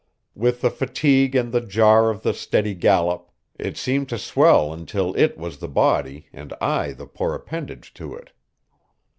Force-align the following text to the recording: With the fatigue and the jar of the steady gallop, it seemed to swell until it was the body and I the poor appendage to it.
With 0.33 0.61
the 0.61 0.71
fatigue 0.71 1.35
and 1.35 1.51
the 1.51 1.61
jar 1.61 2.09
of 2.09 2.23
the 2.23 2.33
steady 2.33 2.73
gallop, 2.73 3.29
it 3.59 3.77
seemed 3.77 4.09
to 4.09 4.17
swell 4.17 4.73
until 4.73 5.13
it 5.15 5.37
was 5.37 5.59
the 5.59 5.67
body 5.69 6.27
and 6.33 6.53
I 6.59 6.93
the 6.93 7.05
poor 7.05 7.35
appendage 7.35 7.93
to 7.93 8.15
it. 8.15 8.31